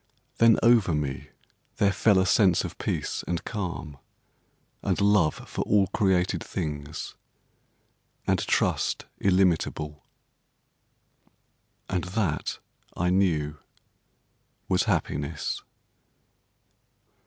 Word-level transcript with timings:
Then 0.39 0.57
over 0.63 0.95
me 0.95 1.29
there 1.77 1.91
fell 1.91 2.17
a 2.17 2.25
sense 2.25 2.63
of 2.63 2.79
peace 2.79 3.23
and 3.27 3.43
calm, 3.45 3.99
and 4.81 4.99
love 4.99 5.47
for 5.47 5.61
all 5.65 5.85
created 5.93 6.43
things, 6.43 7.13
and 8.25 8.39
trust 8.47 9.05
illimitable. 9.19 10.03
And 11.87 12.05
that 12.05 12.57
I 12.97 13.11
knew 13.11 13.59
was 14.67 14.85
happiness. 14.85 15.61